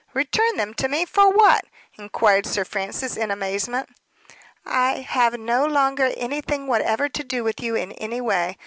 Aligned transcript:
"Return 0.15 0.57
them 0.57 0.73
to 0.73 0.87
me 0.87 1.05
for 1.05 1.29
what?" 1.29 1.63
inquired 1.95 2.47
Sir 2.47 2.65
Francis, 2.65 3.15
in 3.15 3.29
amazement. 3.29 3.87
"I 4.65 4.93
have 5.07 5.37
no 5.39 5.63
longer 5.67 6.11
anything 6.17 6.65
whatever 6.65 7.07
to 7.09 7.23
do 7.23 7.43
with 7.43 7.61
you 7.61 7.75
in 7.75 7.91
any 7.91 8.19
way. 8.19 8.57